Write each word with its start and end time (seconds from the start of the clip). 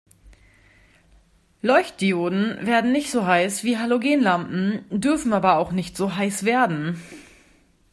Leuchtdioden 1.61 2.65
werden 2.65 2.91
nicht 2.91 3.11
so 3.11 3.27
heiß 3.27 3.63
wie 3.63 3.77
Halogenlampen, 3.77 4.83
dürfen 4.89 5.31
aber 5.31 5.59
auch 5.59 5.71
nicht 5.71 5.95
so 5.95 6.15
heiß 6.15 6.43
werden. 6.43 6.99